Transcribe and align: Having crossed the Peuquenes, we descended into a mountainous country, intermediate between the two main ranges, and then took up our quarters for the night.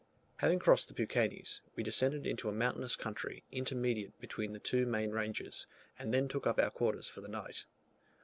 Having 0.37 0.57
crossed 0.57 0.87
the 0.87 0.95
Peuquenes, 0.95 1.61
we 1.75 1.83
descended 1.83 2.25
into 2.25 2.49
a 2.49 2.51
mountainous 2.51 2.95
country, 2.95 3.43
intermediate 3.51 4.19
between 4.19 4.51
the 4.51 4.57
two 4.59 4.87
main 4.87 5.11
ranges, 5.11 5.67
and 5.99 6.11
then 6.11 6.27
took 6.27 6.47
up 6.47 6.57
our 6.57 6.71
quarters 6.71 7.07
for 7.07 7.21
the 7.21 7.27
night. 7.29 7.65